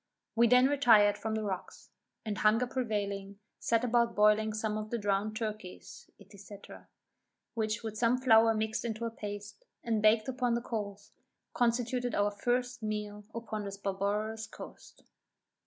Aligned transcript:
We 0.35 0.47
then 0.47 0.65
retired 0.65 1.15
from 1.15 1.35
the 1.35 1.43
rocks; 1.43 1.91
and 2.25 2.39
hunger 2.39 2.65
prevailing, 2.65 3.37
set 3.59 3.83
about 3.83 4.15
boiling 4.15 4.51
some 4.51 4.75
of 4.75 4.89
the 4.89 4.97
drowned 4.97 5.35
turkeys, 5.35 6.09
&c. 6.27 6.57
which 7.53 7.83
with 7.83 7.99
some 7.99 8.17
flour 8.17 8.55
mixed 8.55 8.83
into 8.83 9.05
a 9.05 9.11
paste, 9.11 9.63
and 9.83 10.01
baked 10.01 10.27
upon 10.27 10.55
the 10.55 10.61
coals, 10.61 11.11
constituted 11.53 12.15
our 12.15 12.31
first 12.31 12.81
meal 12.81 13.25
upon 13.35 13.63
this 13.63 13.77
barbarous 13.77 14.47
coast. 14.47 15.03